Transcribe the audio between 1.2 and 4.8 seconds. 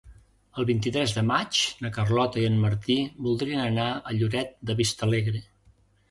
maig na Carlota i en Martí voldrien anar a Lloret de